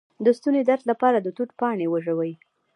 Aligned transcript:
د 0.25 0.27
ستوني 0.37 0.61
درد 0.69 0.83
لپاره 0.91 1.17
د 1.21 1.27
توت 1.35 1.49
پاڼې 1.59 1.85
وژويئ 1.89 2.33